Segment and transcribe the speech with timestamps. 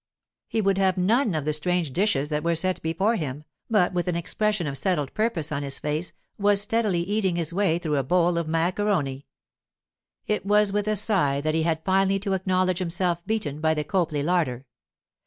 [0.47, 4.07] He would have none of the strange dishes that were set before him, but with
[4.07, 8.03] an expression of settled purpose on his face was steadily eating his way through a
[8.03, 9.27] bowl of macaroni.
[10.25, 13.83] It was with a sigh that he had finally to acknowledge himself beaten by the
[13.83, 14.65] Copley larder.